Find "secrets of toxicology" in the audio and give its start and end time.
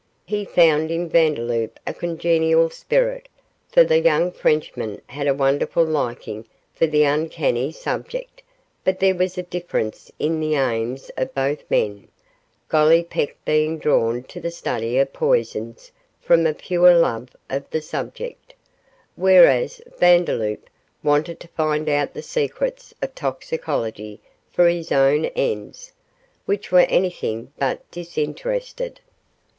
22.23-24.19